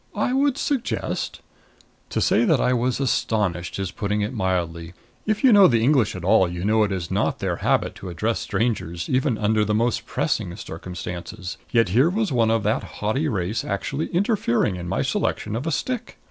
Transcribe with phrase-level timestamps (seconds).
[0.15, 1.41] I would suggest"
[2.09, 4.93] To say that I was astonished is putting it mildly.
[5.27, 8.09] If you know the English at all, you know it is not their habit to
[8.09, 11.57] address strangers, even under the most pressing circumstances.
[11.69, 15.71] Yet here was one of that haughty race actually interfering in my selection of a
[15.71, 16.17] stick.